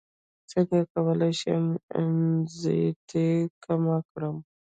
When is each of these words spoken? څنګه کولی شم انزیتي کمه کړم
څنګه 0.51 0.77
کولی 0.93 1.31
شم 1.39 1.65
انزیتي 1.99 3.29
کمه 3.63 3.97
کړم 4.11 4.37